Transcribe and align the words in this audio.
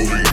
Believe. 0.00 0.29